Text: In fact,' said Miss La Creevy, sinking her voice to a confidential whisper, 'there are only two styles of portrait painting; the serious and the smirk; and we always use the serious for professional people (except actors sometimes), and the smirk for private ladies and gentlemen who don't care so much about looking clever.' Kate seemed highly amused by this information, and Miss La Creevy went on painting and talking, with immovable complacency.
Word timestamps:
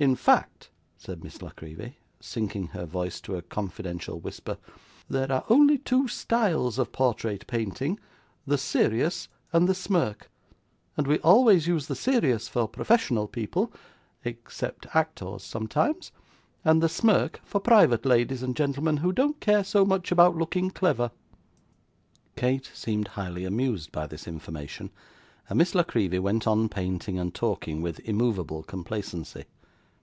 In 0.00 0.14
fact,' 0.14 0.70
said 0.96 1.24
Miss 1.24 1.42
La 1.42 1.50
Creevy, 1.50 1.98
sinking 2.20 2.68
her 2.68 2.86
voice 2.86 3.20
to 3.20 3.34
a 3.34 3.42
confidential 3.42 4.20
whisper, 4.20 4.56
'there 5.10 5.32
are 5.32 5.44
only 5.50 5.76
two 5.76 6.06
styles 6.06 6.78
of 6.78 6.92
portrait 6.92 7.44
painting; 7.48 7.98
the 8.46 8.58
serious 8.58 9.26
and 9.52 9.68
the 9.68 9.74
smirk; 9.74 10.30
and 10.96 11.08
we 11.08 11.18
always 11.18 11.66
use 11.66 11.88
the 11.88 11.96
serious 11.96 12.46
for 12.46 12.68
professional 12.68 13.26
people 13.26 13.72
(except 14.24 14.86
actors 14.94 15.42
sometimes), 15.42 16.12
and 16.64 16.80
the 16.80 16.88
smirk 16.88 17.40
for 17.44 17.58
private 17.60 18.06
ladies 18.06 18.40
and 18.44 18.54
gentlemen 18.54 18.98
who 18.98 19.10
don't 19.10 19.40
care 19.40 19.64
so 19.64 19.84
much 19.84 20.12
about 20.12 20.36
looking 20.36 20.70
clever.' 20.70 21.10
Kate 22.36 22.70
seemed 22.72 23.08
highly 23.08 23.44
amused 23.44 23.90
by 23.90 24.06
this 24.06 24.28
information, 24.28 24.92
and 25.50 25.58
Miss 25.58 25.74
La 25.74 25.82
Creevy 25.82 26.20
went 26.20 26.46
on 26.46 26.68
painting 26.68 27.18
and 27.18 27.34
talking, 27.34 27.82
with 27.82 27.98
immovable 28.08 28.62
complacency. 28.62 29.46